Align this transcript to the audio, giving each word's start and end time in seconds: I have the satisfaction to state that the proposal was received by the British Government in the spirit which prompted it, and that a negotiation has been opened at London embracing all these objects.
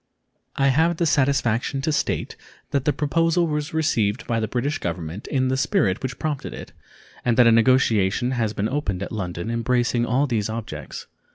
I 0.55 0.69
have 0.69 0.97
the 0.97 1.05
satisfaction 1.05 1.79
to 1.83 1.91
state 1.91 2.35
that 2.71 2.85
the 2.85 2.91
proposal 2.91 3.45
was 3.45 3.71
received 3.71 4.25
by 4.25 4.39
the 4.39 4.47
British 4.47 4.79
Government 4.79 5.27
in 5.27 5.49
the 5.49 5.55
spirit 5.57 6.01
which 6.01 6.17
prompted 6.17 6.55
it, 6.55 6.71
and 7.23 7.37
that 7.37 7.45
a 7.45 7.51
negotiation 7.51 8.31
has 8.31 8.51
been 8.51 8.67
opened 8.67 9.03
at 9.03 9.11
London 9.11 9.51
embracing 9.51 10.07
all 10.07 10.25
these 10.25 10.49
objects. 10.49 11.05